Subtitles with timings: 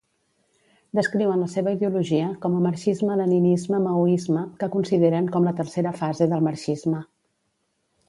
[0.99, 7.09] Descriuen la seva ideologia com a "marxisme-leninisme-maoisme", que consideren com la tercera fase del marxisme.